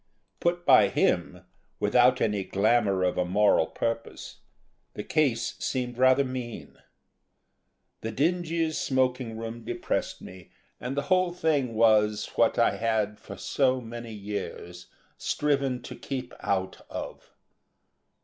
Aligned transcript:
Put 0.39 0.65
by 0.65 0.87
him, 0.89 1.43
without 1.79 2.21
any 2.21 2.43
glamour 2.43 3.03
of 3.03 3.19
a 3.19 3.23
moral 3.23 3.67
purpose, 3.67 4.37
the 4.95 5.03
case 5.03 5.53
seemed 5.59 5.95
rather 5.99 6.23
mean. 6.23 6.79
The 7.99 8.11
dingy 8.11 8.71
smoking 8.71 9.37
room 9.37 9.63
depressed 9.63 10.19
me 10.19 10.49
and 10.79 10.97
the 10.97 11.03
whole 11.03 11.31
thing 11.31 11.75
was, 11.75 12.31
what 12.33 12.57
I 12.57 12.77
had, 12.77 13.19
for 13.19 13.37
so 13.37 13.79
many 13.79 14.11
years, 14.11 14.87
striven 15.19 15.83
to 15.83 15.95
keep 15.95 16.33
out 16.41 16.81
of. 16.89 17.29